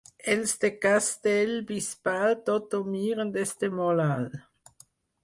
Els 0.35 0.51
de 0.61 0.69
Castellbisbal 0.85 2.33
tot 2.47 2.73
ho 2.79 2.79
miren 2.95 3.35
des 3.37 3.53
de 3.61 3.71
molt 3.81 4.05
alt. 4.07 4.75